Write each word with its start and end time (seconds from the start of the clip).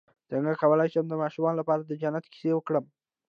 څنګه 0.29 0.53
کولی 0.61 0.87
شم 0.93 1.05
د 1.09 1.13
ماشومانو 1.23 1.59
لپاره 1.61 1.81
د 1.85 1.91
جنت 2.01 2.25
کیسه 2.33 2.51
وکړم 2.55 2.85